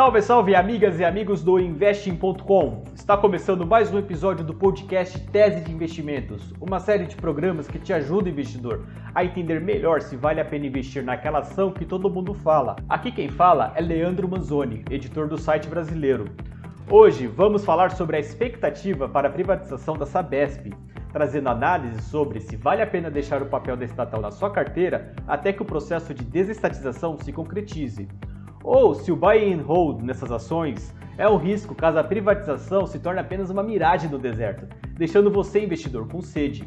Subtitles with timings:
[0.00, 2.84] Salve, salve, amigas e amigos do Investing.com!
[2.94, 7.78] Está começando mais um episódio do podcast Tese de Investimentos, uma série de programas que
[7.78, 12.08] te ajuda, investidor, a entender melhor se vale a pena investir naquela ação que todo
[12.08, 12.76] mundo fala.
[12.88, 16.24] Aqui quem fala é Leandro Manzoni, editor do site brasileiro.
[16.88, 20.72] Hoje vamos falar sobre a expectativa para a privatização da Sabesp,
[21.12, 25.12] trazendo análise sobre se vale a pena deixar o papel da estatal na sua carteira
[25.28, 28.08] até que o processo de desestatização se concretize.
[28.62, 32.98] Ou se o buy and hold nessas ações é um risco caso a privatização se
[32.98, 36.64] torne apenas uma miragem no deserto, deixando você, investidor, com sede.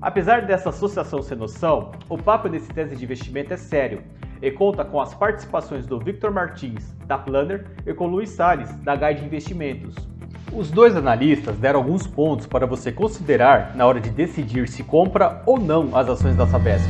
[0.00, 4.02] Apesar dessa associação sem noção, o papo desse tese de investimento é sério
[4.40, 8.94] e conta com as participações do Victor Martins, da Planner, e com Luiz Salles, da
[8.94, 9.96] Guide Investimentos.
[10.52, 15.42] Os dois analistas deram alguns pontos para você considerar na hora de decidir se compra
[15.44, 16.88] ou não as ações da Sabesp.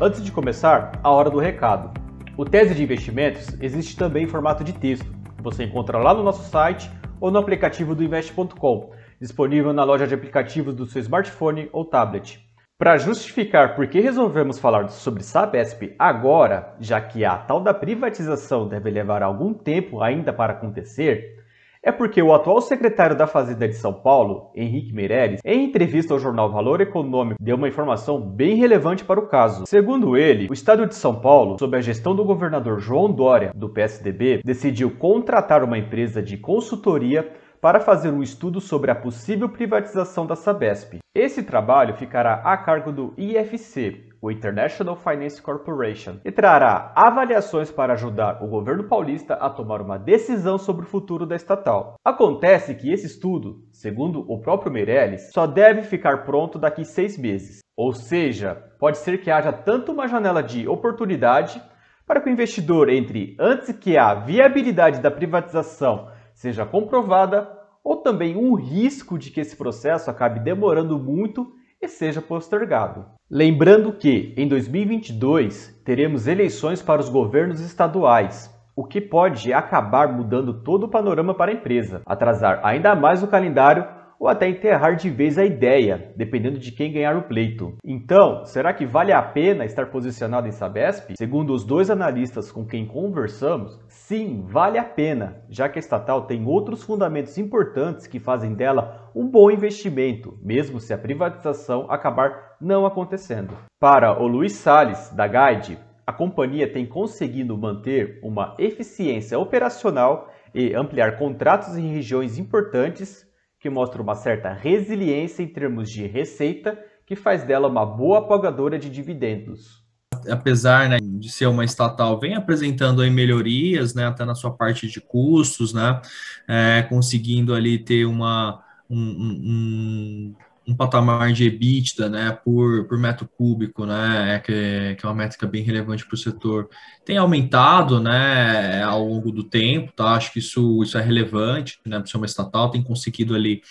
[0.00, 1.90] Antes de começar, a hora do recado.
[2.36, 5.12] O Tese de Investimentos existe também em formato de texto.
[5.42, 6.88] Você encontra lá no nosso site
[7.20, 12.38] ou no aplicativo do Invest.com, disponível na loja de aplicativos do seu smartphone ou tablet.
[12.78, 18.68] Para justificar por que resolvemos falar sobre Sabesp agora, já que a tal da privatização
[18.68, 21.37] deve levar algum tempo ainda para acontecer,
[21.82, 26.20] é porque o atual secretário da Fazenda de São Paulo, Henrique Meirelles, em entrevista ao
[26.20, 29.66] jornal Valor Econômico, deu uma informação bem relevante para o caso.
[29.66, 33.68] Segundo ele, o estado de São Paulo, sob a gestão do governador João Dória, do
[33.68, 40.26] PSDB, decidiu contratar uma empresa de consultoria para fazer um estudo sobre a possível privatização
[40.26, 40.98] da Sabesp.
[41.14, 47.92] Esse trabalho ficará a cargo do IFC, o International Finance Corporation, e trará avaliações para
[47.92, 51.94] ajudar o governo paulista a tomar uma decisão sobre o futuro da estatal.
[52.04, 57.60] Acontece que esse estudo, segundo o próprio Meirelles, só deve ficar pronto daqui seis meses.
[57.76, 61.62] Ou seja, pode ser que haja tanto uma janela de oportunidade
[62.06, 68.36] para que o investidor entre antes que a viabilidade da privatização seja comprovada, ou também
[68.36, 73.17] um risco de que esse processo acabe demorando muito e seja postergado.
[73.30, 80.62] Lembrando que, em 2022, teremos eleições para os governos estaduais, o que pode acabar mudando
[80.62, 83.86] todo o panorama para a empresa, atrasar ainda mais o calendário
[84.18, 87.74] ou até enterrar de vez a ideia, dependendo de quem ganhar o pleito.
[87.84, 91.12] Então, será que vale a pena estar posicionado em Sabesp?
[91.16, 96.26] Segundo os dois analistas com quem conversamos, sim, vale a pena, já que a estatal
[96.26, 102.56] tem outros fundamentos importantes que fazem dela um bom investimento, mesmo se a privatização acabar
[102.60, 103.54] não acontecendo.
[103.78, 110.74] Para o Luiz Sales, da Guide, a companhia tem conseguido manter uma eficiência operacional e
[110.74, 113.27] ampliar contratos em regiões importantes
[113.58, 118.78] que mostra uma certa resiliência em termos de receita, que faz dela uma boa pagadora
[118.78, 119.82] de dividendos.
[120.30, 124.86] Apesar né, de ser uma estatal, vem apresentando aí melhorias, né, até na sua parte
[124.86, 126.00] de custos, né,
[126.46, 130.34] é, conseguindo ali ter uma, um, um,
[130.68, 135.46] um patamar de EBITDA, né, por, por metro cúbico, né, que, que é uma métrica
[135.46, 136.68] bem relevante para o setor,
[137.06, 141.98] tem aumentado, né, ao longo do tempo, tá, acho que isso, isso é relevante, né,
[141.98, 143.62] para uma estatal, tem conseguido ali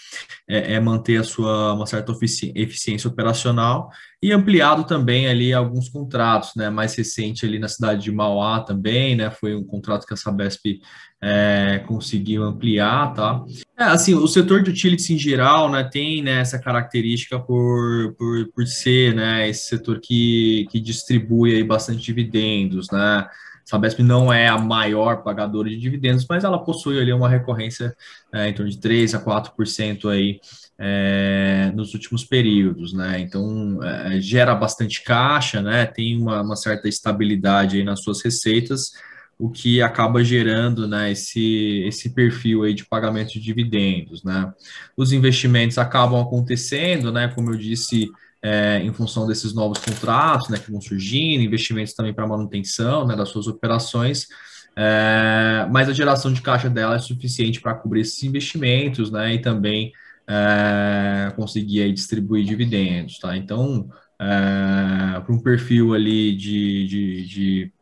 [0.48, 2.12] é, é manter a sua, uma certa
[2.56, 8.12] eficiência operacional e ampliado também ali alguns contratos, né, mais recente ali na cidade de
[8.12, 10.80] Mauá também, né, foi um contrato que a Sabesp
[11.22, 13.44] é, conseguiu ampliar, tá?
[13.80, 18.48] É, assim, o setor de utilities em geral, né, tem né, essa característica por, por,
[18.48, 23.28] por ser, né, esse setor que, que distribui aí bastante dividendos, né?
[23.64, 27.94] Sabesp não é a maior pagadora de dividendos, mas ela possui ali uma recorrência
[28.34, 30.40] é, em torno de 3 a 4% aí
[30.80, 33.20] é, nos últimos períodos, né?
[33.20, 35.86] Então é, gera bastante caixa, né?
[35.86, 38.94] Tem uma, uma certa estabilidade aí nas suas receitas,
[39.40, 44.24] o que acaba gerando né, esse, esse perfil aí de pagamento de dividendos.
[44.24, 44.52] Né?
[44.96, 48.10] Os investimentos acabam acontecendo, né, como eu disse,
[48.42, 53.16] é, em função desses novos contratos né, que vão surgindo, investimentos também para manutenção né,
[53.16, 54.28] das suas operações,
[54.76, 59.40] é, mas a geração de caixa dela é suficiente para cobrir esses investimentos né, e
[59.40, 59.92] também
[60.28, 63.20] é, conseguir aí, distribuir dividendos.
[63.20, 63.38] Tá?
[63.38, 63.88] Então,
[64.20, 67.74] é, para um perfil ali de, de, de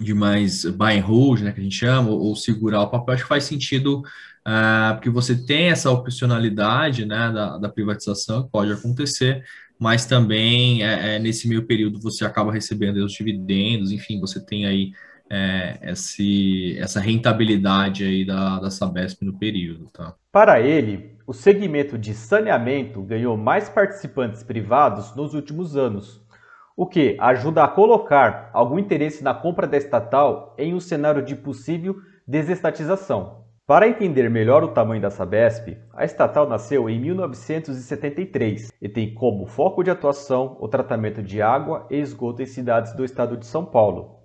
[0.00, 3.22] de mais buy and hold, né, que a gente chama, ou, segurar o papel, acho
[3.22, 8.72] que faz sentido, uh, porque você tem essa opcionalidade, né, da, da privatização, que pode
[8.72, 9.44] acontecer,
[9.78, 14.66] mas também é, é, nesse meio período você acaba recebendo os dividendos, enfim, você tem
[14.66, 14.92] aí
[15.28, 20.14] é, esse, essa rentabilidade aí da, da Sabesp no período, tá?
[20.32, 26.22] Para ele, o segmento de saneamento ganhou mais participantes privados nos últimos anos,
[26.76, 31.34] o que ajuda a colocar algum interesse na compra da estatal em um cenário de
[31.34, 31.96] possível
[32.28, 33.46] desestatização.
[33.66, 39.46] Para entender melhor o tamanho da Sabesp, a estatal nasceu em 1973 e tem como
[39.46, 43.64] foco de atuação o tratamento de água e esgoto em cidades do estado de São
[43.64, 44.20] Paulo.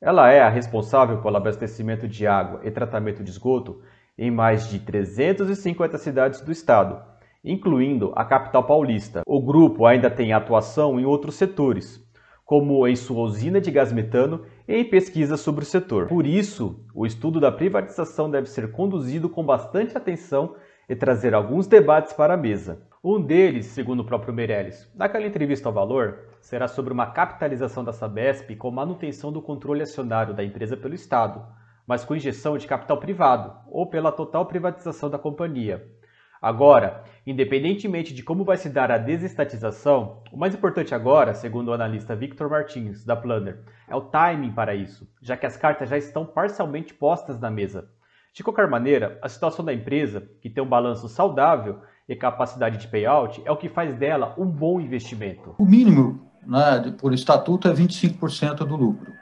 [0.00, 3.82] Ela é a responsável pelo abastecimento de água e tratamento de esgoto
[4.16, 7.02] em mais de 350 cidades do estado,
[7.48, 9.22] incluindo a capital paulista.
[9.26, 12.06] O grupo ainda tem atuação em outros setores,
[12.44, 16.08] como em sua usina de gás metano e em pesquisas sobre o setor.
[16.08, 20.54] Por isso, o estudo da privatização deve ser conduzido com bastante atenção
[20.88, 22.86] e trazer alguns debates para a mesa.
[23.04, 27.92] Um deles, segundo o próprio Meirelles, naquela entrevista ao Valor, será sobre uma capitalização da
[27.92, 31.44] Sabesp com manutenção do controle acionário da empresa pelo Estado,
[31.86, 35.86] mas com injeção de capital privado ou pela total privatização da companhia.
[36.40, 41.72] Agora, independentemente de como vai se dar a desestatização, o mais importante agora, segundo o
[41.72, 45.98] analista Victor Martins, da Planner, é o timing para isso, já que as cartas já
[45.98, 47.90] estão parcialmente postas na mesa.
[48.32, 52.86] De qualquer maneira, a situação da empresa, que tem um balanço saudável e capacidade de
[52.86, 55.56] payout, é o que faz dela um bom investimento.
[55.58, 59.12] O mínimo né, por estatuto é 25% do lucro.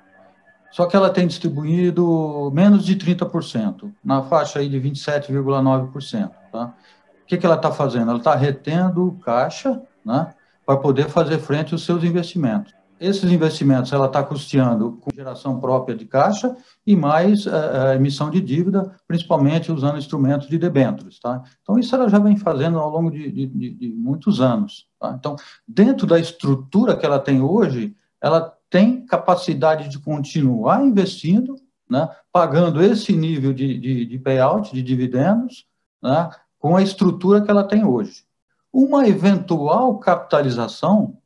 [0.70, 6.30] Só que ela tem distribuído menos de 30%, na faixa aí de 27,9%.
[6.52, 6.74] Tá?
[7.26, 8.08] O que, que ela está fazendo?
[8.08, 10.32] Ela está retendo caixa né,
[10.64, 12.72] para poder fazer frente aos seus investimentos.
[13.00, 16.56] Esses investimentos ela está custeando com geração própria de caixa
[16.86, 21.18] e mais eh, a emissão de dívida, principalmente usando instrumentos de debêntures.
[21.18, 21.42] Tá?
[21.60, 24.86] Então, isso ela já vem fazendo ao longo de, de, de muitos anos.
[25.00, 25.16] Tá?
[25.18, 25.34] Então,
[25.66, 31.56] dentro da estrutura que ela tem hoje, ela tem capacidade de continuar investindo,
[31.90, 35.66] né, pagando esse nível de, de, de payout, de dividendos,
[36.02, 38.24] né, com a estrutura que ela tem hoje.
[38.72, 41.16] Uma eventual capitalização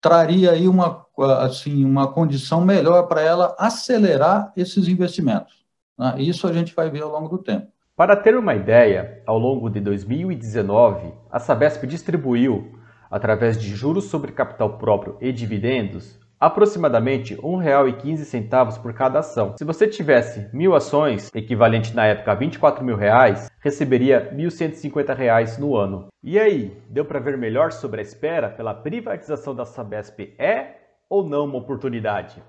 [0.00, 1.06] traria aí uma,
[1.40, 5.64] assim, uma condição melhor para ela acelerar esses investimentos.
[5.98, 6.14] Né?
[6.18, 7.68] Isso a gente vai ver ao longo do tempo.
[7.96, 12.78] Para ter uma ideia, ao longo de 2019, a Sabesp distribuiu,
[13.10, 19.54] através de juros sobre capital próprio e dividendos, aproximadamente R$ 1,15 por cada ação.
[19.58, 25.58] Se você tivesse mil ações, equivalente na época a 24 mil reais, receberia R$ 1.150
[25.58, 26.08] no ano.
[26.22, 30.76] E aí, deu para ver melhor sobre a espera pela privatização da Sabesp é
[31.10, 32.42] ou não uma oportunidade?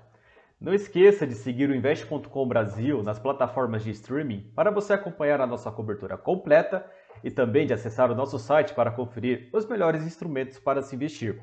[0.58, 5.46] Não esqueça de seguir o Invest.com Brasil nas plataformas de streaming para você acompanhar a
[5.46, 6.86] nossa cobertura completa
[7.22, 11.42] e também de acessar o nosso site para conferir os melhores instrumentos para se investir.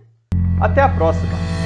[0.62, 1.59] Até a próxima!